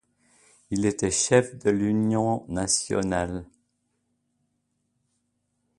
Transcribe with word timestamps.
Il 0.71 0.87
était 0.87 1.05
le 1.05 1.11
chef 1.11 1.55
de 1.59 1.69
l'Union 1.69 2.43
nationale. 2.49 3.45